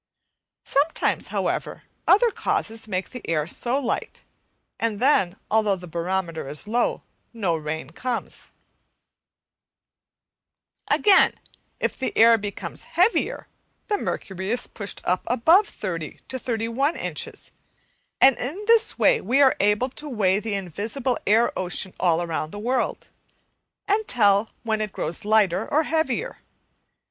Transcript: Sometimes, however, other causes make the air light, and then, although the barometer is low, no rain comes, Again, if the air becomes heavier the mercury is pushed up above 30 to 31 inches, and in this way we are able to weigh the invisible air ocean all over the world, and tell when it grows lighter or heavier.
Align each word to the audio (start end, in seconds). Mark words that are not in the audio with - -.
Sometimes, 0.65 1.27
however, 1.27 1.83
other 2.07 2.31
causes 2.31 2.87
make 2.87 3.11
the 3.11 3.21
air 3.29 3.45
light, 3.65 4.23
and 4.79 4.99
then, 4.99 5.35
although 5.51 5.75
the 5.75 5.85
barometer 5.87 6.47
is 6.47 6.67
low, 6.67 7.03
no 7.33 7.55
rain 7.55 7.91
comes, 7.91 8.49
Again, 10.89 11.39
if 11.79 11.99
the 11.99 12.17
air 12.17 12.39
becomes 12.39 12.85
heavier 12.97 13.47
the 13.89 13.97
mercury 13.99 14.49
is 14.49 14.65
pushed 14.65 15.01
up 15.05 15.21
above 15.27 15.67
30 15.67 16.19
to 16.29 16.39
31 16.39 16.95
inches, 16.95 17.51
and 18.19 18.35
in 18.39 18.63
this 18.65 18.97
way 18.97 19.21
we 19.21 19.39
are 19.39 19.55
able 19.59 19.89
to 19.89 20.09
weigh 20.09 20.39
the 20.39 20.55
invisible 20.55 21.19
air 21.27 21.51
ocean 21.55 21.93
all 21.99 22.19
over 22.21 22.47
the 22.47 22.57
world, 22.57 23.05
and 23.87 24.07
tell 24.07 24.49
when 24.63 24.81
it 24.81 24.93
grows 24.93 25.23
lighter 25.23 25.71
or 25.71 25.83
heavier. 25.83 26.39